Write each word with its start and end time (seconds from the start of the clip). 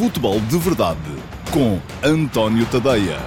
Futebol 0.00 0.40
de 0.40 0.56
Verdade 0.56 0.98
com 1.52 1.78
António 2.02 2.64
Tadeia. 2.70 3.18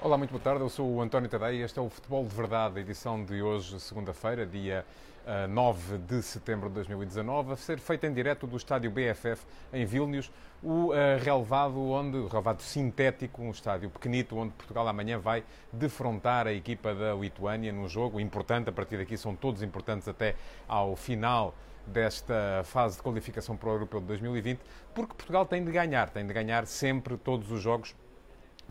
Olá, 0.00 0.16
muito 0.16 0.30
boa 0.30 0.40
tarde. 0.40 0.62
Eu 0.62 0.70
sou 0.70 0.90
o 0.90 1.02
António 1.02 1.28
Tadeia 1.28 1.58
e 1.58 1.60
este 1.60 1.78
é 1.78 1.82
o 1.82 1.90
Futebol 1.90 2.24
de 2.24 2.34
Verdade, 2.34 2.80
edição 2.80 3.22
de 3.22 3.42
hoje, 3.42 3.78
segunda-feira, 3.78 4.46
dia 4.46 4.86
uh, 5.26 5.46
9 5.48 5.98
de 5.98 6.22
setembro 6.22 6.70
de 6.70 6.76
2019, 6.76 7.52
a 7.52 7.56
ser 7.56 7.78
feita 7.78 8.06
em 8.06 8.14
direto 8.14 8.46
do 8.46 8.56
estádio 8.56 8.90
BFF 8.90 9.44
em 9.70 9.84
Vilnius, 9.84 10.32
o 10.62 10.86
uh, 10.86 10.92
relevado 11.22 11.78
onde, 11.78 12.16
o 12.16 12.28
relevado 12.28 12.62
sintético, 12.62 13.42
um 13.42 13.50
estádio 13.50 13.90
pequenito, 13.90 14.34
onde 14.34 14.54
Portugal 14.54 14.88
amanhã 14.88 15.18
vai 15.18 15.44
defrontar 15.70 16.46
a 16.46 16.54
equipa 16.54 16.94
da 16.94 17.12
Lituânia 17.12 17.70
num 17.70 17.86
jogo 17.86 18.18
importante. 18.18 18.70
A 18.70 18.72
partir 18.72 18.96
daqui 18.96 19.18
são 19.18 19.36
todos 19.36 19.62
importantes 19.62 20.08
até 20.08 20.36
ao 20.66 20.96
final 20.96 21.54
desta 21.86 22.62
fase 22.64 22.96
de 22.96 23.02
qualificação 23.02 23.56
para 23.56 23.68
o 23.68 23.72
Europeu 23.72 24.00
de 24.00 24.06
2020, 24.06 24.60
porque 24.94 25.14
Portugal 25.14 25.46
tem 25.46 25.64
de 25.64 25.70
ganhar, 25.70 26.10
tem 26.10 26.26
de 26.26 26.32
ganhar 26.32 26.66
sempre 26.66 27.16
todos 27.16 27.50
os 27.50 27.60
jogos 27.60 27.94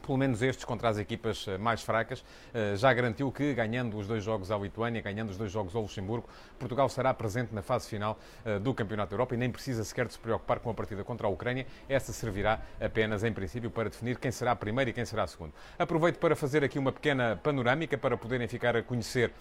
pelo 0.02 0.18
menos 0.18 0.41
estes 0.41 0.66
contra 0.66 0.90
as 0.90 0.98
equipas 0.98 1.46
eh, 1.48 1.58
mais 1.58 1.82
fracas, 1.82 2.23
eh, 2.54 2.76
já 2.76 2.94
garantiu 2.94 3.32
que, 3.32 3.54
ganhando 3.54 3.98
os 3.98 4.08
dois 4.08 4.24
jogos 4.24 4.52
à 4.52 4.58
Lituânia, 4.58 5.02
ganhando 5.02 5.30
os 5.30 5.38
dois 5.38 5.52
jogos 5.52 5.76
ao 5.76 5.84
Luxemburgo, 5.84 6.27
Portugal 6.60 6.90
será 6.90 7.14
presente 7.14 7.54
na 7.54 7.62
fase 7.62 7.88
final 7.88 8.18
eh, 8.44 8.60
do 8.60 8.74
Campeonato 8.74 9.12
da 9.12 9.16
Europa 9.16 9.36
e 9.36 9.38
nem 9.38 9.50
precisa 9.50 9.84
sequer 9.84 10.08
de 10.08 10.14
se 10.14 10.20
preocupar 10.20 10.60
com 10.60 10.70
a 10.70 10.74
partida 10.74 11.04
contra 11.04 11.27
a 11.27 11.30
Ucrânia. 11.30 11.66
Essa 11.88 12.12
servirá 12.12 12.60
apenas, 12.80 13.24
em 13.24 13.32
princípio, 13.32 13.70
para 13.70 13.90
definir 13.90 14.18
quem 14.18 14.32
será 14.32 14.55
primeiro 14.55 14.90
e 14.90 14.94
quem 14.94 15.05
será 15.05 15.26
segundo. 15.27 15.54
Aproveito 15.77 16.18
para 16.18 16.36
fazer 16.36 16.63
aqui 16.63 16.80
uma 16.80 16.91
pequena 16.91 17.40
panorâmica 17.41 17.98
para 17.98 18.18
poderem 18.18 18.48
ficar 18.48 18.76
a 18.76 18.84
conhecer 18.84 19.32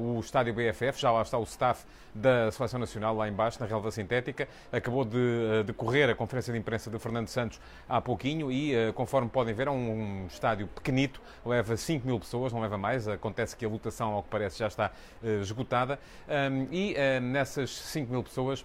o 0.00 0.18
estádio 0.20 0.54
BFF. 0.54 1.00
Já 1.00 1.10
lá 1.10 1.22
está 1.22 1.38
o 1.38 1.42
staff 1.44 1.84
da 2.14 2.50
Seleção 2.50 2.80
Nacional 2.80 3.14
lá 3.14 3.28
embaixo, 3.28 3.60
na 3.60 3.66
relva 3.66 3.90
sintética. 3.90 4.48
Acabou 4.72 5.04
de 5.04 5.62
decorrer 5.66 6.10
a 6.10 6.14
conferência 6.14 6.52
de 6.52 6.58
imprensa 6.58 6.90
de 6.90 6.98
Fernando 6.98 7.28
Santos 7.28 7.60
há 7.88 8.00
pouquinho 8.00 8.50
e, 8.50 8.92
conforme 8.94 9.28
podem 9.28 9.54
ver, 9.54 9.68
é 9.68 9.70
um 9.70 9.97
um 9.98 10.26
estádio 10.26 10.66
pequenito, 10.68 11.20
leva 11.44 11.76
5 11.76 12.06
mil 12.06 12.18
pessoas, 12.18 12.52
não 12.52 12.60
leva 12.60 12.78
mais. 12.78 13.08
Acontece 13.08 13.56
que 13.56 13.64
a 13.64 13.68
lotação, 13.68 14.12
ao 14.12 14.22
que 14.22 14.28
parece, 14.28 14.58
já 14.58 14.68
está 14.68 14.90
uh, 15.22 15.40
esgotada. 15.40 15.98
E 16.70 16.94
uh, 16.94 17.20
nessas 17.20 17.70
5 17.70 18.10
mil 18.10 18.22
pessoas, 18.22 18.64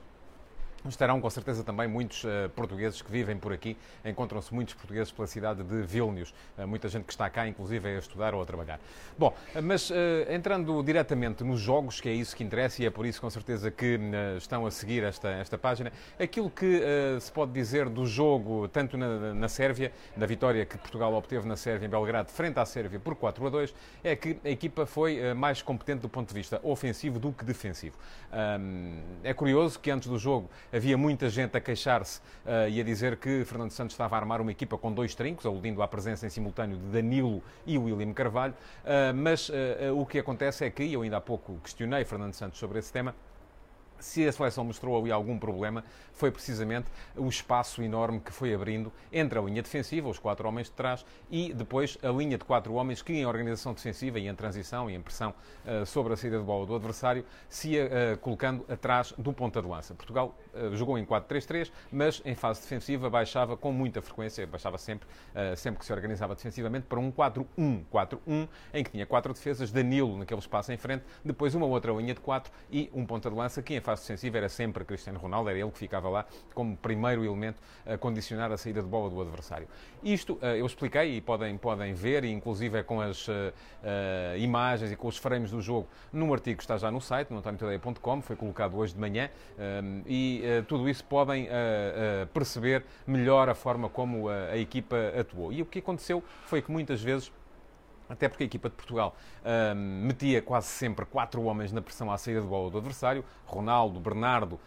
Estarão 0.87 1.21
com 1.21 1.29
certeza 1.29 1.63
também 1.63 1.87
muitos 1.87 2.25
uh, 2.25 2.49
portugueses 2.55 3.01
que 3.01 3.09
vivem 3.09 3.37
por 3.37 3.53
aqui. 3.53 3.77
Encontram-se 4.03 4.53
muitos 4.53 4.73
portugueses 4.73 5.11
pela 5.11 5.27
cidade 5.27 5.63
de 5.63 5.81
Vilnius. 5.83 6.33
Uh, 6.57 6.67
muita 6.67 6.89
gente 6.89 7.05
que 7.05 7.13
está 7.13 7.29
cá, 7.29 7.47
inclusive, 7.47 7.87
a 7.87 7.99
estudar 7.99 8.33
ou 8.33 8.41
a 8.41 8.45
trabalhar. 8.45 8.79
Bom, 9.17 9.33
uh, 9.55 9.61
mas 9.61 9.91
entrando 10.29 10.83
diretamente 10.83 11.43
nos 11.43 11.59
jogos, 11.59 12.01
que 12.01 12.09
é 12.09 12.13
isso 12.13 12.35
que 12.35 12.43
interessa 12.43 12.83
e 12.83 12.85
é 12.85 12.89
por 12.89 13.05
isso 13.05 13.21
com 13.21 13.29
certeza 13.29 13.71
que 13.71 13.99
estão 14.37 14.65
a 14.65 14.71
seguir 14.71 15.03
esta, 15.03 15.29
esta 15.29 15.57
página, 15.57 15.91
aquilo 16.19 16.49
que 16.49 16.81
se 17.19 17.31
pode 17.31 17.51
dizer 17.51 17.89
do 17.89 18.05
jogo, 18.05 18.67
tanto 18.67 18.97
na, 18.97 19.33
na 19.33 19.47
Sérvia, 19.47 19.91
da 20.15 20.25
vitória 20.25 20.65
que 20.65 20.77
Portugal 20.77 21.13
obteve 21.13 21.47
na 21.47 21.55
Sérvia, 21.55 21.85
em 21.85 21.89
Belgrado, 21.89 22.31
frente 22.31 22.59
à 22.59 22.65
Sérvia 22.65 22.99
por 22.99 23.15
4 23.15 23.45
a 23.45 23.49
2, 23.49 23.75
é 24.03 24.15
que 24.15 24.37
a 24.43 24.49
equipa 24.49 24.85
foi 24.85 25.33
mais 25.33 25.61
competente 25.61 26.01
do 26.01 26.09
ponto 26.09 26.29
de 26.29 26.33
vista 26.33 26.59
ofensivo 26.63 27.19
do 27.19 27.31
que 27.31 27.45
defensivo. 27.45 27.97
Um, 28.33 28.99
é 29.23 29.33
curioso 29.33 29.79
que 29.79 29.91
antes 29.91 30.09
do 30.09 30.17
jogo 30.17 30.49
havia 30.73 30.97
muita 30.97 31.29
gente 31.29 31.55
a 31.55 31.61
queixar-se 31.61 32.19
uh, 32.19 32.67
e 32.67 32.81
a 32.81 32.83
dizer 32.83 33.17
que 33.17 33.45
Fernando 33.45 33.69
Santos 33.71 33.93
estava 33.93 34.16
a 34.16 34.19
armar 34.19 34.41
uma 34.41 34.52
equipa 34.52 34.77
com 34.77 34.91
dois 34.91 35.13
trincos, 35.13 35.45
aludindo 35.45 35.81
à 35.83 35.88
presença 35.88 36.25
em 36.25 36.29
simultâneo 36.29 36.77
de 36.77 36.85
Danilo 36.85 37.43
e 37.66 37.77
William 37.77 38.11
Carvalho, 38.11 38.53
uh, 38.53 39.13
mas 39.13 39.49
uh, 39.49 39.53
o 39.95 40.05
que 40.05 40.17
acontece 40.17 40.66
é 40.66 40.69
que, 40.71 40.91
eu 40.91 41.03
ainda 41.03 41.17
há 41.17 41.21
pouco 41.21 41.59
questionei 41.63 42.03
Fernando 42.03 42.33
Santos 42.33 42.59
sobre 42.59 42.79
esse 42.79 42.91
tema, 42.91 43.16
se 44.03 44.27
a 44.27 44.31
seleção 44.31 44.65
mostrou 44.65 44.99
ali 44.99 45.11
algum 45.11 45.39
problema, 45.39 45.83
foi 46.11 46.29
precisamente 46.29 46.87
o 47.15 47.27
espaço 47.27 47.81
enorme 47.81 48.19
que 48.19 48.31
foi 48.31 48.53
abrindo 48.53 48.91
entre 49.11 49.39
a 49.39 49.41
linha 49.41 49.61
defensiva, 49.61 50.09
os 50.09 50.19
quatro 50.19 50.47
homens 50.47 50.67
de 50.67 50.73
trás, 50.73 51.05
e 51.31 51.53
depois 51.53 51.97
a 52.03 52.09
linha 52.09 52.37
de 52.37 52.43
quatro 52.43 52.73
homens 52.73 53.01
que, 53.01 53.13
em 53.13 53.25
organização 53.25 53.73
defensiva 53.73 54.19
e 54.19 54.28
em 54.28 54.35
transição 54.35 54.89
e 54.89 54.95
em 54.95 55.01
pressão 55.01 55.33
uh, 55.66 55.85
sobre 55.85 56.13
a 56.13 56.17
saída 56.17 56.38
de 56.38 56.44
bola 56.44 56.66
do 56.66 56.75
adversário, 56.75 57.25
se 57.47 57.69
ia 57.69 57.85
uh, 57.85 58.17
colocando 58.19 58.66
atrás 58.69 59.13
do 59.17 59.31
ponta 59.31 59.61
de 59.61 59.67
lança. 59.67 59.95
Portugal 59.95 60.38
uh, 60.53 60.75
jogou 60.75 60.97
em 60.97 61.05
4-3-3, 61.05 61.72
mas 61.91 62.22
em 62.25 62.35
fase 62.35 62.61
defensiva 62.61 63.09
baixava 63.09 63.55
com 63.55 63.72
muita 63.72 64.01
frequência, 64.01 64.45
baixava 64.45 64.78
sempre, 64.78 65.07
sempre 65.55 65.79
que 65.79 65.85
se 65.85 65.94
organizava 65.94 66.35
defensivamente, 66.35 66.88
para 66.88 66.99
um 66.99 67.11
4-1. 67.11 67.83
4-1, 67.91 68.47
em 68.73 68.83
que 68.83 68.91
tinha 68.91 69.05
quatro 69.05 69.33
defesas, 69.33 69.72
Danilo 69.72 70.17
naquele 70.17 70.39
espaço 70.39 70.72
em 70.72 70.78
frente, 70.78 71.03
depois 71.23 71.55
uma 71.55 71.66
outra 71.66 71.91
linha 71.94 72.13
de 72.13 72.19
quatro 72.19 72.51
e 72.72 72.89
um 72.94 73.05
ponta 73.05 73.29
de 73.29 73.35
lança 73.35 73.61
que, 73.61 73.75
em 73.75 73.81
fase 73.81 73.92
defensiva 74.01 74.37
era 74.37 74.49
sempre 74.49 74.83
Cristiano 74.83 75.19
Ronaldo, 75.19 75.49
era 75.49 75.59
ele 75.59 75.71
que 75.71 75.77
ficava 75.77 76.09
lá 76.09 76.25
como 76.53 76.75
primeiro 76.75 77.23
elemento 77.23 77.61
a 77.85 77.97
condicionar 77.97 78.51
a 78.51 78.57
saída 78.57 78.81
de 78.81 78.87
bola 78.87 79.09
do 79.09 79.21
adversário. 79.21 79.67
Isto 80.03 80.33
uh, 80.33 80.45
eu 80.45 80.65
expliquei 80.65 81.17
e 81.17 81.21
podem, 81.21 81.57
podem 81.57 81.93
ver, 81.93 82.23
e 82.23 82.31
inclusive 82.31 82.79
é 82.79 82.83
com 82.83 83.01
as 83.01 83.27
uh, 83.27 83.31
uh, 83.31 84.37
imagens 84.37 84.91
e 84.91 84.95
com 84.95 85.07
os 85.07 85.17
frames 85.17 85.51
do 85.51 85.61
jogo, 85.61 85.87
num 86.11 86.33
artigo 86.33 86.57
que 86.57 86.63
está 86.63 86.77
já 86.77 86.91
no 86.91 86.99
site, 86.99 87.31
no 87.31 87.37
antoniotadeia.com, 87.37 88.21
foi 88.21 88.35
colocado 88.35 88.77
hoje 88.77 88.93
de 88.93 88.99
manhã, 88.99 89.29
e 90.05 90.41
tudo 90.67 90.89
isso 90.89 91.03
podem 91.05 91.47
perceber 92.33 92.83
melhor 93.05 93.49
a 93.49 93.55
forma 93.55 93.89
como 93.89 94.29
a 94.29 94.57
equipa 94.57 94.95
atuou. 95.19 95.51
E 95.51 95.61
o 95.61 95.65
que 95.65 95.79
aconteceu 95.79 96.23
foi 96.45 96.61
que 96.61 96.71
muitas 96.71 97.01
vezes 97.01 97.31
até 98.13 98.29
porque 98.29 98.44
a 98.44 98.46
equipa 98.46 98.69
de 98.69 98.75
Portugal 98.75 99.16
um, 99.44 100.06
metia 100.06 100.41
quase 100.41 100.68
sempre 100.68 101.06
quatro 101.06 101.44
homens 101.44 101.72
na 101.72 101.81
pressão 101.81 102.12
à 102.12 102.18
saída 102.18 102.41
de 102.41 102.47
bola 102.47 102.69
do 102.69 102.78
adversário, 102.78 103.25
Ronaldo, 103.46 104.00
Bernardo, 104.00 104.59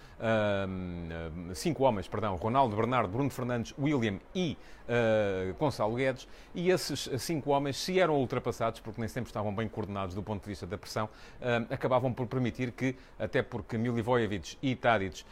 um, 0.68 1.54
cinco 1.54 1.84
homens, 1.84 2.08
perdão, 2.08 2.36
Ronaldo, 2.36 2.76
Bernardo, 2.76 3.08
Bruno 3.08 3.30
Fernandes, 3.30 3.74
William 3.78 4.18
e 4.34 4.56
uh, 4.86 5.54
Gonçalo 5.54 5.94
Guedes, 5.94 6.28
e 6.54 6.70
esses 6.70 7.08
cinco 7.18 7.50
homens, 7.50 7.76
se 7.76 7.98
eram 7.98 8.16
ultrapassados, 8.16 8.80
porque 8.80 9.00
nem 9.00 9.08
sempre 9.08 9.30
estavam 9.30 9.54
bem 9.54 9.68
coordenados 9.68 10.14
do 10.14 10.22
ponto 10.22 10.42
de 10.42 10.48
vista 10.48 10.66
da 10.66 10.76
pressão, 10.76 11.08
acabavam 11.70 12.12
por 12.12 12.26
permitir 12.26 12.72
que, 12.72 12.96
até 13.18 13.42
porque 13.42 13.76
Milivojevic 13.76 14.56
e 14.62 14.74
Tadic 14.74 15.24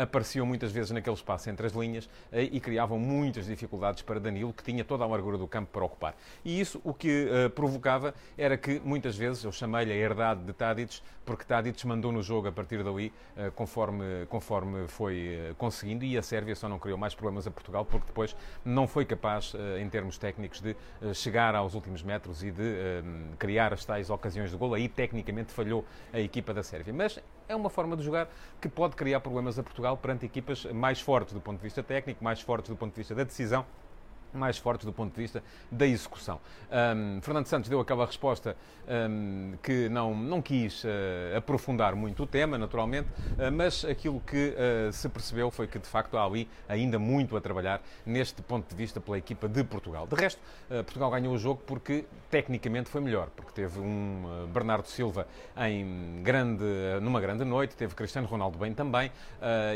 apareciam 0.00 0.46
muitas 0.46 0.70
vezes 0.70 0.90
naquele 0.90 1.16
espaço 1.16 1.50
entre 1.50 1.66
as 1.66 1.72
linhas 1.72 2.08
e 2.32 2.60
criavam 2.60 2.98
muitas 2.98 3.46
dificuldades 3.46 4.02
para 4.02 4.20
Danilo, 4.20 4.52
que 4.52 4.62
tinha 4.62 4.84
toda 4.84 5.04
a 5.04 5.06
largura 5.06 5.36
do 5.36 5.48
campo 5.48 5.70
para 5.72 5.84
ocupar. 5.84 6.16
E 6.44 6.60
isso 6.60 6.80
o 6.84 6.94
que 6.94 7.26
provocava 7.58 8.14
era 8.36 8.56
que, 8.56 8.80
muitas 8.84 9.16
vezes, 9.16 9.42
eu 9.42 9.50
chamei-lhe 9.50 9.92
a 9.92 9.96
herdade 9.96 10.44
de 10.44 10.52
Tadic, 10.52 11.00
porque 11.26 11.44
Tadic 11.44 11.84
mandou 11.86 12.12
no 12.12 12.22
jogo 12.22 12.46
a 12.46 12.52
partir 12.52 12.84
dali, 12.84 13.12
conforme, 13.54 14.24
conforme 14.30 14.86
foi 14.86 15.54
conseguindo, 15.58 16.04
e 16.04 16.16
a 16.16 16.22
Sérvia 16.22 16.54
só 16.54 16.68
não 16.68 16.78
criou 16.78 16.96
mais 16.96 17.14
problemas 17.14 17.46
a 17.46 17.50
Portugal, 17.50 17.84
porque 17.84 18.06
depois 18.06 18.36
não 18.64 18.86
foi 18.86 19.04
capaz, 19.04 19.54
eh, 19.54 19.80
em 19.80 19.88
termos 19.88 20.18
técnicos, 20.18 20.60
de 20.60 20.76
eh, 21.02 21.14
chegar 21.14 21.54
aos 21.54 21.74
últimos 21.74 22.02
metros 22.02 22.42
e 22.42 22.50
de 22.50 22.62
eh, 22.62 23.02
criar 23.38 23.72
as 23.72 23.84
tais 23.84 24.08
ocasiões 24.08 24.50
de 24.50 24.56
gol. 24.56 24.74
Aí, 24.74 24.88
tecnicamente, 24.88 25.52
falhou 25.52 25.84
a 26.12 26.20
equipa 26.20 26.54
da 26.54 26.62
Sérvia. 26.62 26.92
Mas 26.94 27.18
é 27.48 27.56
uma 27.56 27.70
forma 27.70 27.96
de 27.96 28.04
jogar 28.04 28.28
que 28.60 28.68
pode 28.68 28.94
criar 28.94 29.20
problemas 29.20 29.58
a 29.58 29.62
Portugal 29.62 29.96
perante 29.96 30.26
equipas 30.26 30.64
mais 30.66 31.00
fortes 31.00 31.34
do 31.34 31.40
ponto 31.40 31.58
de 31.58 31.64
vista 31.64 31.82
técnico, 31.82 32.22
mais 32.22 32.40
fortes 32.40 32.70
do 32.70 32.76
ponto 32.76 32.92
de 32.92 33.00
vista 33.00 33.14
da 33.14 33.24
decisão 33.24 33.64
mais 34.32 34.58
fortes 34.58 34.84
do 34.84 34.92
ponto 34.92 35.14
de 35.14 35.20
vista 35.20 35.42
da 35.70 35.86
execução. 35.86 36.40
Um, 36.70 37.20
Fernando 37.22 37.46
Santos 37.46 37.70
deu 37.70 37.80
aquela 37.80 38.04
resposta 38.04 38.56
um, 38.88 39.54
que 39.62 39.88
não, 39.88 40.14
não 40.14 40.42
quis 40.42 40.84
uh, 40.84 40.88
aprofundar 41.36 41.94
muito 41.94 42.22
o 42.22 42.26
tema, 42.26 42.58
naturalmente, 42.58 43.08
uh, 43.08 43.50
mas 43.52 43.84
aquilo 43.84 44.20
que 44.20 44.54
uh, 44.54 44.92
se 44.92 45.08
percebeu 45.08 45.50
foi 45.50 45.66
que, 45.66 45.78
de 45.78 45.86
facto, 45.86 46.16
há 46.16 46.24
ali 46.24 46.48
ainda 46.68 46.98
muito 46.98 47.36
a 47.36 47.40
trabalhar 47.40 47.80
neste 48.04 48.42
ponto 48.42 48.68
de 48.68 48.74
vista 48.74 49.00
pela 49.00 49.18
equipa 49.18 49.48
de 49.48 49.64
Portugal. 49.64 50.06
De 50.06 50.14
resto, 50.14 50.40
Portugal 50.68 51.10
ganhou 51.10 51.34
o 51.34 51.38
jogo 51.38 51.62
porque 51.66 52.04
tecnicamente 52.30 52.88
foi 52.88 53.00
melhor, 53.00 53.28
porque 53.34 53.52
teve 53.52 53.80
um 53.80 54.48
Bernardo 54.52 54.86
Silva 54.86 55.26
em 55.56 56.22
grande, 56.22 56.64
numa 57.00 57.20
grande 57.20 57.44
noite, 57.44 57.74
teve 57.74 57.94
Cristiano 57.94 58.26
Ronaldo 58.26 58.58
bem 58.58 58.74
também 58.74 59.10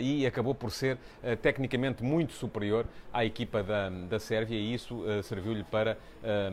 e 0.00 0.26
acabou 0.26 0.54
por 0.54 0.70
ser 0.70 0.98
tecnicamente 1.40 2.02
muito 2.02 2.32
superior 2.32 2.87
à 3.12 3.25
equipa 3.25 3.62
da, 3.62 3.88
da 3.88 4.19
Sérvia 4.19 4.41
Sérvia 4.42 4.58
e 4.58 4.74
isso 4.74 4.96
uh, 4.96 5.22
serviu-lhe 5.22 5.62
para, 5.62 5.96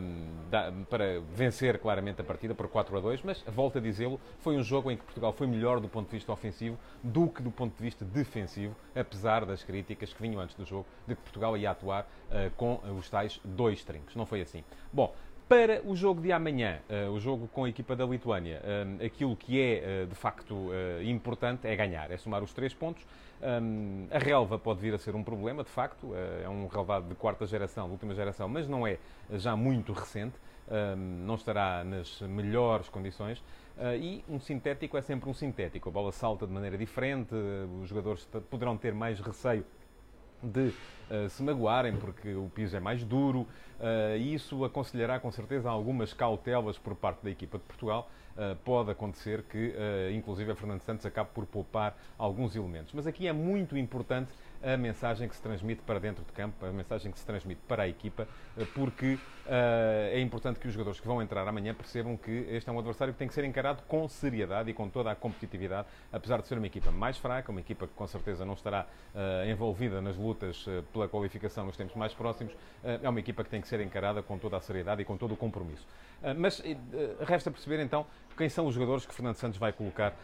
um, 0.00 0.48
da, 0.48 0.72
para 0.88 1.20
vencer 1.34 1.78
claramente 1.78 2.20
a 2.20 2.24
partida 2.24 2.54
por 2.54 2.68
4 2.68 2.96
a 2.96 3.00
2, 3.00 3.22
mas, 3.22 3.42
volto 3.48 3.78
a 3.78 3.80
dizê-lo, 3.80 4.20
foi 4.38 4.56
um 4.56 4.62
jogo 4.62 4.90
em 4.90 4.96
que 4.96 5.02
Portugal 5.02 5.32
foi 5.32 5.46
melhor 5.46 5.80
do 5.80 5.88
ponto 5.88 6.08
de 6.08 6.16
vista 6.16 6.32
ofensivo 6.32 6.78
do 7.02 7.28
que 7.28 7.42
do 7.42 7.50
ponto 7.50 7.76
de 7.76 7.82
vista 7.82 8.04
defensivo, 8.04 8.76
apesar 8.94 9.44
das 9.44 9.64
críticas 9.64 10.12
que 10.12 10.22
vinham 10.22 10.40
antes 10.40 10.54
do 10.54 10.64
jogo 10.64 10.86
de 11.06 11.16
que 11.16 11.22
Portugal 11.22 11.56
ia 11.56 11.70
atuar 11.70 12.02
uh, 12.02 12.50
com 12.56 12.80
os 12.96 13.10
tais 13.10 13.40
dois 13.44 13.82
trincos. 13.82 14.14
Não 14.14 14.24
foi 14.24 14.40
assim. 14.40 14.62
Bom, 14.92 15.12
para 15.50 15.82
o 15.84 15.96
jogo 15.96 16.20
de 16.20 16.30
amanhã, 16.30 16.78
uh, 16.88 17.10
o 17.10 17.18
jogo 17.18 17.48
com 17.48 17.64
a 17.64 17.68
equipa 17.68 17.96
da 17.96 18.06
Lituânia, 18.06 18.62
uh, 18.62 19.04
aquilo 19.04 19.34
que 19.34 19.60
é 19.60 20.04
uh, 20.04 20.06
de 20.06 20.14
facto 20.14 20.70
importante 21.02 21.66
é 21.66 21.74
ganhar, 21.74 22.08
é 22.08 22.16
somar 22.16 22.40
os 22.44 22.52
três 22.52 22.72
pontos. 22.72 23.04
A 24.10 24.18
relva 24.18 24.58
pode 24.58 24.80
vir 24.80 24.94
a 24.94 24.98
ser 24.98 25.14
um 25.16 25.24
problema, 25.24 25.64
de 25.64 25.70
facto, 25.70 26.12
é 26.44 26.46
um 26.46 26.66
relevado 26.66 27.08
de 27.08 27.14
quarta 27.14 27.46
geração, 27.46 27.86
de 27.86 27.92
última 27.92 28.14
geração, 28.14 28.46
mas 28.46 28.68
não 28.68 28.86
é 28.86 28.98
já 29.32 29.56
muito 29.56 29.94
recente. 29.94 30.34
não 31.24 31.36
estará 31.36 31.82
nas 31.82 32.20
melhores 32.20 32.90
condições. 32.90 33.42
e 33.98 34.22
um 34.28 34.38
sintético 34.38 34.98
é 34.98 35.00
sempre 35.00 35.30
um 35.30 35.32
sintético. 35.32 35.88
A 35.88 35.92
bola 35.92 36.12
salta 36.12 36.46
de 36.46 36.52
maneira 36.52 36.76
diferente, 36.76 37.34
os 37.82 37.88
jogadores 37.88 38.28
poderão 38.50 38.76
ter 38.76 38.92
mais 38.92 39.18
receio 39.20 39.64
de 40.42 40.68
uh, 41.10 41.28
se 41.28 41.42
magoarem, 41.42 41.96
porque 41.96 42.34
o 42.34 42.50
piso 42.54 42.76
é 42.76 42.80
mais 42.80 43.04
duro, 43.04 43.40
uh, 43.40 44.16
e 44.18 44.34
isso 44.34 44.64
aconselhará 44.64 45.18
com 45.20 45.30
certeza 45.30 45.70
algumas 45.70 46.12
cautelas 46.12 46.78
por 46.78 46.94
parte 46.94 47.22
da 47.22 47.30
equipa 47.30 47.58
de 47.58 47.64
Portugal. 47.64 48.10
Uh, 48.36 48.56
pode 48.64 48.90
acontecer 48.90 49.42
que, 49.42 49.74
inclusive, 50.14 50.50
a 50.52 50.54
Fernando 50.54 50.80
Santos 50.82 51.04
acabe 51.04 51.30
por 51.34 51.44
poupar 51.44 51.98
alguns 52.16 52.56
elementos. 52.56 52.92
Mas 52.94 53.06
aqui 53.06 53.26
é 53.26 53.32
muito 53.32 53.76
importante 53.76 54.30
a 54.62 54.76
mensagem 54.76 55.28
que 55.28 55.34
se 55.34 55.40
transmite 55.40 55.82
para 55.82 55.98
dentro 55.98 56.24
de 56.24 56.32
campo, 56.32 56.64
a 56.64 56.70
mensagem 56.70 57.10
que 57.10 57.18
se 57.18 57.24
transmite 57.24 57.60
para 57.66 57.84
a 57.84 57.88
equipa, 57.88 58.28
eh, 58.58 58.66
porque 58.74 59.14
uh, 59.14 59.18
é 60.12 60.20
importante 60.20 60.60
que 60.60 60.68
os 60.68 60.72
jogadores 60.72 61.00
que 61.00 61.06
vão 61.06 61.22
entrar 61.22 61.48
amanhã 61.48 61.74
percebam 61.74 62.16
que 62.16 62.46
este 62.50 62.68
é 62.68 62.72
um 62.72 62.78
adversário 62.78 63.14
que 63.14 63.18
tem 63.18 63.26
que 63.26 63.32
ser 63.32 63.44
encarado 63.44 63.82
com 63.88 64.06
seriedade 64.06 64.70
e 64.70 64.74
com 64.74 64.88
toda 64.88 65.10
a 65.10 65.14
competitividade, 65.14 65.88
apesar 66.12 66.42
de 66.42 66.46
ser 66.46 66.58
uma 66.58 66.66
equipa 66.66 66.90
mais 66.90 67.16
fraca, 67.16 67.50
uma 67.50 67.60
equipa 67.60 67.86
que 67.86 67.94
com 67.94 68.06
certeza 68.06 68.44
não 68.44 68.54
estará 68.54 68.86
uh, 69.14 69.50
envolvida 69.50 70.02
nas 70.02 70.16
lutas 70.16 70.66
uh, 70.66 70.82
pela 70.92 71.08
qualificação 71.08 71.64
nos 71.64 71.76
tempos 71.76 71.96
mais 71.96 72.12
próximos, 72.12 72.52
é 72.82 73.08
uma 73.08 73.20
equipa 73.20 73.44
que 73.44 73.50
tem 73.50 73.60
que 73.60 73.68
ser 73.68 73.80
encarada 73.80 74.22
com 74.22 74.38
toda 74.38 74.56
a 74.56 74.60
seriedade 74.60 75.02
e 75.02 75.04
com 75.04 75.16
todo 75.16 75.32
o 75.32 75.36
compromisso. 75.36 75.86
mas 76.36 76.62
resta 77.20 77.50
perceber 77.50 77.80
então 77.80 78.06
quem 78.36 78.48
são 78.48 78.66
os 78.66 78.74
jogadores 78.74 79.04
que 79.04 79.14
Fernando 79.14 79.36
Santos 79.36 79.58
vai 79.58 79.72
colocar 79.72 80.14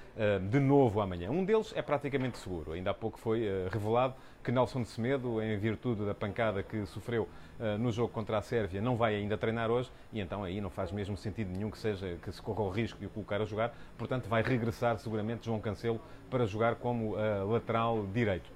de 0.50 0.59
novo 0.59 1.00
amanhã. 1.00 1.31
Um 1.31 1.44
deles 1.44 1.73
é 1.77 1.83
praticamente 1.83 2.38
seguro, 2.38 2.73
ainda 2.73 2.91
há 2.91 2.94
pouco 2.94 3.19
foi 3.19 3.47
revelado 3.71 4.15
que 4.43 4.52
Nelson 4.52 4.84
Semedo, 4.84 5.43
em 5.43 5.58
virtude 5.58 6.05
da 6.06 6.14
pancada 6.14 6.62
que 6.62 6.87
sofreu 6.87 7.28
uh, 7.58 7.76
no 7.78 7.90
jogo 7.90 8.12
contra 8.12 8.38
a 8.38 8.43
Sérvia, 8.43 8.81
não 8.81 8.96
vai 8.96 9.17
ainda 9.17 9.37
treinar 9.37 9.70
hoje 9.70 9.90
e 10.12 10.20
então 10.20 10.44
aí 10.44 10.61
não 10.61 10.70
faz 10.70 10.93
mesmo 10.93 11.17
sentido 11.17 11.50
nenhum 11.50 11.69
que 11.70 11.78
seja 11.78 12.17
que 12.23 12.31
se 12.31 12.40
corra 12.40 12.62
o 12.62 12.70
risco 12.70 12.99
de 12.99 13.06
o 13.06 13.11
colocar 13.11 13.43
a 13.43 13.44
jogar. 13.44 13.75
Portanto, 13.99 14.28
vai 14.28 14.43
regressar 14.43 14.99
seguramente 14.99 15.46
João 15.46 15.61
Cancelo 15.61 16.00
para 16.31 16.46
jogar 16.46 16.76
como 16.76 17.17
uh, 17.17 17.50
lateral 17.50 18.06
direito. 18.06 18.49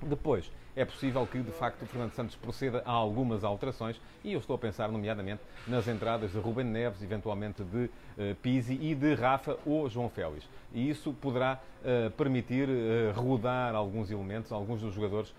Depois, 0.00 0.50
é 0.74 0.84
possível 0.84 1.26
que, 1.26 1.38
de 1.38 1.50
facto, 1.50 1.82
o 1.82 1.86
Fernando 1.86 2.12
Santos 2.12 2.34
proceda 2.36 2.82
a 2.84 2.90
algumas 2.90 3.44
alterações 3.44 4.00
e 4.24 4.32
eu 4.32 4.38
estou 4.38 4.56
a 4.56 4.58
pensar, 4.58 4.90
nomeadamente, 4.90 5.42
nas 5.66 5.86
entradas 5.86 6.32
de 6.32 6.38
Ruben 6.38 6.64
Neves, 6.64 7.02
eventualmente 7.02 7.62
de 7.62 7.84
uh, 7.84 8.34
Pizzi 8.40 8.78
e 8.80 8.94
de 8.94 9.14
Rafa 9.14 9.58
ou 9.66 9.88
João 9.88 10.08
Félix. 10.08 10.48
E 10.72 10.88
isso 10.88 11.12
poderá 11.12 11.60
uh, 11.82 12.10
permitir 12.12 12.68
uh, 12.68 13.12
rodar 13.14 13.74
alguns 13.74 14.10
elementos, 14.10 14.50
alguns 14.50 14.80
dos 14.80 14.94
jogadores 14.94 15.34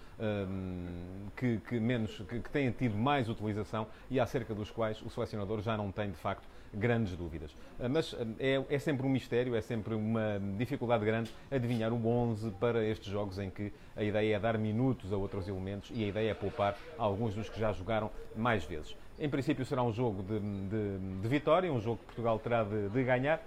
que, 1.35 1.57
que, 1.67 1.79
menos, 1.79 2.15
que, 2.29 2.39
que 2.39 2.49
têm 2.49 2.71
tido 2.71 2.95
mais 2.95 3.27
utilização 3.27 3.87
e 4.09 4.19
acerca 4.19 4.53
dos 4.53 4.69
quais 4.69 5.01
o 5.01 5.09
selecionador 5.09 5.59
já 5.59 5.75
não 5.75 5.91
tem, 5.91 6.11
de 6.11 6.17
facto, 6.17 6.47
grandes 6.73 7.15
dúvidas. 7.15 7.55
Mas 7.89 8.15
é, 8.39 8.63
é, 8.69 8.79
sempre 8.79 9.05
um 9.05 9.09
mistério, 9.09 9.55
é 9.55 9.61
sempre 9.61 9.93
uma 9.93 10.39
dificuldade 10.57 11.05
grande 11.05 11.31
adivinhar 11.51 11.93
o 11.93 12.07
11 12.07 12.51
para 12.51 12.83
estes 12.83 13.11
jogos 13.11 13.39
em 13.39 13.49
que 13.49 13.71
a 13.95 14.03
ideia 14.03 14.35
é 14.35 14.39
dar 14.39 14.57
minutos 14.57 15.13
a 15.13 15.17
outros 15.17 15.47
elementos 15.47 15.91
e 15.93 16.03
a 16.03 16.07
ideia 16.07 16.31
é 16.31 16.33
poupar 16.33 16.77
alguns 16.97 17.35
dos 17.35 17.49
que 17.49 17.59
já 17.59 17.71
jogaram 17.71 18.09
mais 18.35 18.63
vezes. 18.63 18.95
Em 19.19 19.29
princípio 19.29 19.63
será 19.63 19.83
um 19.83 19.93
jogo 19.93 20.23
de, 20.23 20.39
de, 20.39 21.21
de 21.21 21.27
vitória, 21.27 21.71
um 21.71 21.79
jogo 21.79 21.97
que 21.97 22.05
Portugal 22.05 22.39
terá 22.39 22.63
de, 22.63 22.89
de 22.89 23.03
ganhar. 23.03 23.41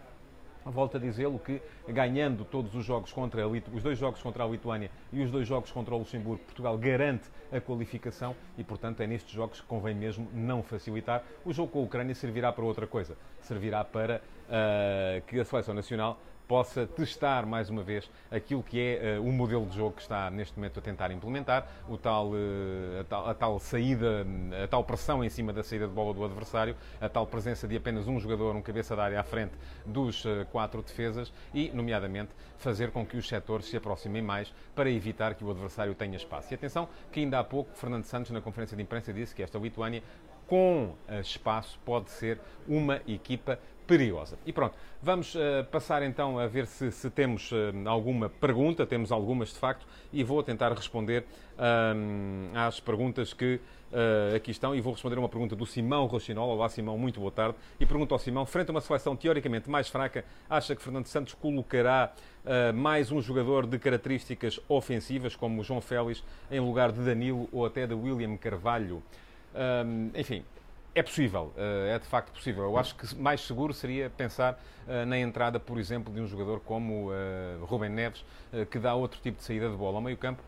Volto 0.66 0.96
a 0.96 1.00
dizê-lo 1.00 1.38
que, 1.38 1.62
ganhando 1.88 2.44
todos 2.44 2.74
os 2.74 2.84
jogos 2.84 3.12
contra 3.12 3.42
a, 3.42 3.46
os 3.46 3.82
dois 3.82 3.96
jogos 3.96 4.20
contra 4.20 4.44
a 4.44 4.46
Lituânia 4.48 4.90
e 5.12 5.22
os 5.22 5.30
dois 5.30 5.46
jogos 5.46 5.70
contra 5.70 5.94
o 5.94 5.98
Luxemburgo, 5.98 6.42
Portugal 6.44 6.76
garante 6.76 7.30
a 7.52 7.60
qualificação 7.60 8.34
e, 8.58 8.64
portanto, 8.64 9.00
é 9.00 9.06
nestes 9.06 9.32
jogos 9.32 9.60
que 9.60 9.66
convém 9.66 9.94
mesmo 9.94 10.28
não 10.34 10.62
facilitar. 10.62 11.22
O 11.44 11.52
jogo 11.52 11.70
com 11.70 11.78
a 11.80 11.82
Ucrânia 11.82 12.14
servirá 12.14 12.52
para 12.52 12.64
outra 12.64 12.86
coisa. 12.86 13.16
Servirá 13.40 13.84
para 13.84 14.20
uh, 14.48 15.22
que 15.26 15.38
a 15.38 15.44
seleção 15.44 15.72
nacional 15.72 16.18
possa 16.46 16.86
testar 16.86 17.44
mais 17.44 17.68
uma 17.70 17.82
vez 17.82 18.08
aquilo 18.30 18.62
que 18.62 18.80
é 18.80 19.18
uh, 19.18 19.22
o 19.22 19.32
modelo 19.32 19.66
de 19.66 19.76
jogo 19.76 19.96
que 19.96 20.02
está 20.02 20.30
neste 20.30 20.56
momento 20.56 20.78
a 20.78 20.82
tentar 20.82 21.10
implementar, 21.10 21.66
o 21.88 21.96
tal, 21.96 22.30
uh, 22.30 23.00
a, 23.00 23.04
tal, 23.04 23.28
a, 23.28 23.34
tal, 23.34 23.58
saída, 23.58 24.26
a 24.62 24.68
tal 24.68 24.84
pressão 24.84 25.24
em 25.24 25.28
cima 25.28 25.52
da 25.52 25.62
saída 25.62 25.86
de 25.86 25.92
bola 25.92 26.14
do 26.14 26.24
adversário, 26.24 26.76
a 27.00 27.08
tal 27.08 27.26
presença 27.26 27.66
de 27.66 27.76
apenas 27.76 28.06
um 28.06 28.18
jogador, 28.18 28.54
um 28.54 28.62
cabeça 28.62 28.94
de 28.94 29.00
área 29.00 29.20
à 29.20 29.24
frente 29.24 29.54
dos 29.84 30.24
uh, 30.24 30.46
quatro 30.52 30.82
defesas 30.82 31.32
e, 31.52 31.70
nomeadamente, 31.70 32.30
fazer 32.58 32.90
com 32.90 33.04
que 33.04 33.16
os 33.16 33.26
setores 33.26 33.66
se 33.66 33.76
aproximem 33.76 34.22
mais 34.22 34.52
para 34.74 34.90
evitar 34.90 35.34
que 35.34 35.44
o 35.44 35.50
adversário 35.50 35.94
tenha 35.94 36.16
espaço. 36.16 36.52
E 36.52 36.54
atenção 36.54 36.88
que 37.10 37.20
ainda 37.20 37.38
há 37.38 37.44
pouco 37.44 37.76
Fernando 37.76 38.04
Santos, 38.04 38.30
na 38.30 38.40
conferência 38.40 38.76
de 38.76 38.82
imprensa, 38.82 39.12
disse 39.12 39.34
que 39.34 39.42
esta 39.42 39.58
Lituânia 39.58 40.02
com 40.46 40.94
espaço 41.20 41.76
pode 41.84 42.08
ser 42.10 42.38
uma 42.68 43.00
equipa 43.06 43.58
perigosa. 43.86 44.36
E 44.44 44.52
pronto, 44.52 44.76
vamos 45.00 45.34
uh, 45.34 45.64
passar 45.70 46.02
então 46.02 46.38
a 46.38 46.46
ver 46.46 46.66
se, 46.66 46.90
se 46.90 47.08
temos 47.08 47.52
uh, 47.52 47.56
alguma 47.86 48.28
pergunta, 48.28 48.84
temos 48.84 49.12
algumas 49.12 49.50
de 49.50 49.58
facto, 49.58 49.86
e 50.12 50.24
vou 50.24 50.42
tentar 50.42 50.72
responder 50.72 51.24
uh, 51.56 52.58
às 52.58 52.80
perguntas 52.80 53.32
que 53.32 53.60
aqui 54.34 54.50
estão. 54.50 54.74
E 54.74 54.80
vou 54.80 54.92
responder 54.92 55.16
uma 55.16 55.28
pergunta 55.28 55.54
do 55.56 55.64
Simão 55.64 56.06
Rochinol. 56.06 56.50
Olá, 56.50 56.68
Simão, 56.68 56.98
muito 56.98 57.20
boa 57.20 57.30
tarde. 57.30 57.56
E 57.80 57.86
pergunto 57.86 58.12
ao 58.12 58.18
Simão: 58.18 58.44
frente 58.44 58.68
a 58.68 58.72
uma 58.72 58.80
seleção 58.80 59.16
teoricamente 59.16 59.70
mais 59.70 59.88
fraca, 59.88 60.24
acha 60.50 60.74
que 60.74 60.82
Fernando 60.82 61.06
Santos 61.06 61.32
colocará 61.34 62.12
mais 62.74 63.10
um 63.10 63.22
jogador 63.22 63.64
de 63.66 63.78
características 63.78 64.60
ofensivas, 64.68 65.34
como 65.34 65.62
João 65.62 65.80
Félix, 65.80 66.22
em 66.50 66.60
lugar 66.60 66.92
de 66.92 67.00
Danilo 67.00 67.48
ou 67.52 67.64
até 67.64 67.86
de 67.86 67.94
William 67.94 68.36
Carvalho? 68.36 69.02
enfim, 70.14 70.44
é 70.96 71.02
possível, 71.02 71.52
eh, 71.58 71.94
é 71.94 71.98
de 71.98 72.06
facto 72.06 72.32
possível. 72.32 72.64
Eu 72.64 72.78
acho 72.78 72.96
que 72.96 73.14
mais 73.16 73.42
seguro 73.42 73.74
seria 73.74 74.08
pensar 74.08 74.58
eh, 74.88 75.04
na 75.04 75.18
entrada, 75.18 75.60
por 75.60 75.78
exemplo, 75.78 76.12
de 76.12 76.22
um 76.22 76.26
jogador 76.26 76.60
como 76.60 77.12
eh, 77.12 77.58
Rubem 77.60 77.90
Neves, 77.90 78.24
que 78.70 78.78
dá 78.78 78.94
outro 78.94 79.20
tipo 79.20 79.36
de 79.36 79.44
saída 79.44 79.68
de 79.68 79.76
bola 79.76 79.98
ao 79.98 80.00
meio 80.00 80.16
campo 80.16 80.42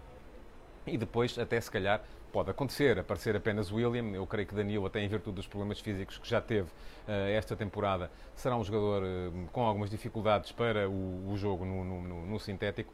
e 0.86 0.96
depois, 0.96 1.38
até 1.38 1.60
se 1.60 1.70
calhar, 1.70 2.00
Pode 2.32 2.50
acontecer, 2.50 2.98
aparecer 2.98 3.34
apenas 3.34 3.72
William. 3.72 4.10
Eu 4.14 4.26
creio 4.26 4.46
que 4.46 4.54
Danilo, 4.54 4.84
até 4.84 5.00
em 5.00 5.08
virtude 5.08 5.36
dos 5.36 5.46
problemas 5.46 5.80
físicos 5.80 6.18
que 6.18 6.28
já 6.28 6.42
teve 6.42 6.68
uh, 7.08 7.10
esta 7.30 7.56
temporada, 7.56 8.10
será 8.36 8.54
um 8.54 8.62
jogador 8.62 9.02
uh, 9.02 9.48
com 9.50 9.62
algumas 9.62 9.88
dificuldades 9.88 10.52
para 10.52 10.88
o, 10.88 11.34
jogo 11.36 11.64
no, 11.64 11.84
no, 11.84 12.26
no 12.26 12.38
sintético. 12.38 12.92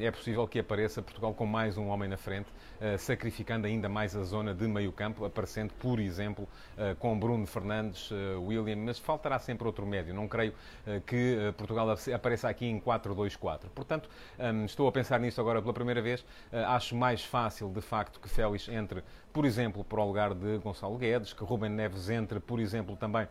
É 0.00 0.10
possível 0.10 0.46
que 0.48 0.58
apareça 0.58 1.02
Portugal 1.02 1.32
com 1.34 1.46
mais 1.46 1.76
um 1.76 1.88
homem 1.88 2.08
na 2.08 2.16
frente, 2.16 2.48
uh, 2.80 2.98
sacrificando 2.98 3.66
ainda 3.66 3.88
mais 3.88 4.16
a 4.16 4.24
zona 4.24 4.52
de 4.52 4.66
meio 4.66 4.90
campo, 4.90 5.24
aparecendo, 5.24 5.72
por 5.74 6.00
exemplo, 6.00 6.48
com 6.98 7.18
Bruno 7.18 7.46
Fernandes, 7.46 8.10
William, 8.10 8.76
mas 8.76 8.98
faltará 8.98 9.38
sempre 9.38 9.66
outro 9.66 9.86
médio. 9.86 10.14
Não 10.14 10.26
creio 10.26 10.54
que 11.06 11.36
Portugal 11.56 11.88
apareça 12.14 12.48
aqui 12.48 12.66
em 12.66 12.80
4-2-4. 12.80 13.68
Portanto, 13.74 14.08
estou 14.64 14.88
a 14.88 14.92
pensar 14.92 15.20
nisso 15.20 15.40
agora 15.40 15.60
pela 15.60 15.74
primeira 15.74 16.00
vez. 16.00 16.24
acho 16.66 16.96
mais 16.96 17.24
fácil, 17.24 17.68
de 17.68 17.80
facto, 17.80 18.18
que 18.18 18.28
Félix 18.32 18.68
entre, 18.68 19.04
por 19.32 19.44
exemplo, 19.44 19.84
para 19.84 20.00
o 20.00 20.06
lugar 20.06 20.34
de 20.34 20.58
Gonçalo 20.58 20.96
Guedes, 20.96 21.32
que 21.32 21.44
Ruben 21.44 21.70
Neves 21.70 22.08
entre, 22.08 22.40
por 22.40 22.58
exemplo, 22.58 22.96
também 22.96 23.28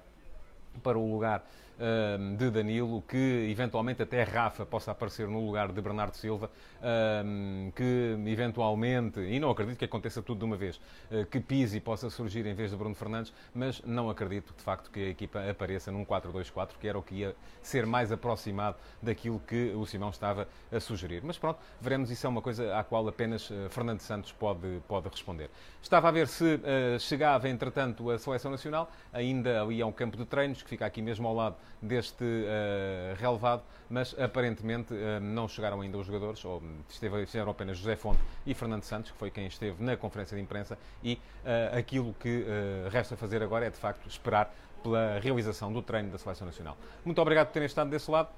para 0.82 0.98
o 0.98 1.12
lugar 1.12 1.44
uh, 1.82 2.38
de 2.38 2.50
Danilo, 2.52 3.02
que 3.02 3.48
eventualmente 3.50 4.04
até 4.04 4.24
Rafa 4.24 4.66
possa 4.66 4.92
aparecer 4.92 5.28
no 5.28 5.44
lugar 5.46 5.72
de 5.72 5.82
Bernardo 5.82 6.16
Silva, 6.16 6.50
uh, 6.78 7.72
que 7.72 8.18
eventualmente, 8.28 9.20
e 9.20 9.40
não 9.40 9.50
acredito 9.50 9.78
que 9.78 9.86
aconteça 9.86 10.22
tudo 10.22 10.40
de 10.40 10.46
uma 10.46 10.56
vez, 10.56 10.78
uh, 10.78 11.26
que 11.26 11.40
Pizzi 11.40 11.80
possa 11.80 12.10
surgir 12.10 12.46
em 12.46 12.54
vez 12.54 12.72
de 12.72 12.78
Bruno 12.78 12.96
Fernandes, 12.96 13.34
mas 13.54 13.82
não 13.84 14.10
acredito 14.10 14.54
de 14.56 14.64
facto 14.64 14.92
que 14.92 15.00
a 15.00 15.10
equipa 15.10 15.50
apareça 15.50 15.92
num 15.92 16.06
4-2-4, 16.06 16.70
que 16.80 16.88
era 16.88 16.98
o 16.98 17.02
que 17.02 17.16
ia 17.16 17.36
ser 17.62 17.86
mais 17.86 18.12
aproximado 18.12 18.78
daquilo 19.02 19.40
que 19.40 19.72
o 19.76 19.86
Simão 19.86 20.10
estava 20.10 20.48
a 20.72 20.80
sugerir. 20.80 21.22
Mas 21.24 21.38
pronto, 21.38 21.60
veremos, 21.80 22.12
isso 22.12 22.26
é 22.26 22.30
uma 22.30 22.42
coisa 22.42 22.78
à 22.78 22.84
qual 22.84 23.08
apenas 23.08 23.50
uh, 23.50 23.70
Fernando 23.70 24.02
Santos 24.02 24.32
pode, 24.32 24.82
pode 24.88 25.10
responder. 25.10 25.50
Estava 25.82 26.10
a 26.10 26.12
ver 26.12 26.28
se 26.28 26.56
uh, 26.56 27.00
chegava, 27.00 27.50
entretanto, 27.50 28.10
a 28.10 28.20
seleção 28.20 28.52
nacional, 28.52 28.92
ainda 29.12 29.62
ali 29.62 29.82
há 29.82 29.86
um 29.86 29.92
campo 29.92 30.18
de 30.18 30.26
treinos, 30.26 30.62
que 30.62 30.70
fica 30.70 30.86
aqui 30.86 31.02
mesmo 31.02 31.28
ao 31.28 31.36
lado 31.36 31.56
deste 31.82 32.24
uh, 32.24 33.16
relevado, 33.18 33.64
mas 33.90 34.18
aparentemente 34.20 34.94
uh, 34.94 35.20
não 35.22 35.48
chegaram 35.48 35.82
ainda 35.82 35.98
os 35.98 36.06
jogadores, 36.06 36.44
ou 36.46 36.62
esteve, 36.90 37.24
estiveram 37.24 37.52
apenas 37.52 37.78
José 37.78 37.96
Fonte 37.96 38.20
e 38.46 38.54
Fernando 38.54 38.84
Santos, 38.84 39.12
que 39.12 39.18
foi 39.18 39.30
quem 39.30 39.48
esteve 39.48 39.84
na 39.84 39.98
conferência 39.98 40.36
de 40.36 40.44
imprensa, 40.44 40.78
e 41.04 41.14
uh, 41.14 41.78
aquilo 41.78 42.14
que 42.20 42.46
resta 42.90 43.16
fazer 43.16 43.42
agora 43.44 43.66
é 43.66 43.70
de 43.70 43.78
facto 43.78 44.08
esperar 44.08 44.54
pela 44.84 45.20
realização 45.20 45.72
do 45.72 45.82
treino 45.82 46.10
da 46.10 46.18
Seleção 46.18 46.46
Nacional. 46.46 46.78
Muito 47.06 47.22
obrigado 47.22 47.48
por 47.48 47.54
terem 47.54 47.68
estado 47.68 47.90
desse 47.90 48.10
lado. 48.10 48.30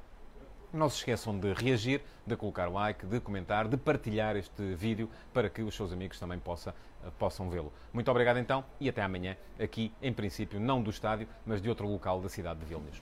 Não 0.73 0.89
se 0.89 0.97
esqueçam 0.97 1.37
de 1.37 1.53
reagir, 1.53 2.01
de 2.25 2.35
colocar 2.35 2.67
like, 2.67 3.05
de 3.05 3.19
comentar, 3.19 3.67
de 3.67 3.77
partilhar 3.77 4.35
este 4.35 4.73
vídeo 4.73 5.07
para 5.31 5.47
que 5.47 5.61
os 5.61 5.75
seus 5.75 5.93
amigos 5.93 6.19
também 6.19 6.39
possa, 6.39 6.73
possam 7.19 7.47
vê-lo. 7.47 7.71
Muito 7.93 8.09
obrigado 8.09 8.37
então 8.37 8.65
e 8.79 8.89
até 8.89 9.03
amanhã, 9.03 9.37
aqui, 9.59 9.93
em 10.01 10.11
princípio, 10.11 10.59
não 10.59 10.81
do 10.81 10.89
estádio, 10.89 11.27
mas 11.45 11.61
de 11.61 11.69
outro 11.69 11.87
local 11.87 12.19
da 12.19 12.27
cidade 12.27 12.59
de 12.59 12.65
Vilnius. 12.65 13.01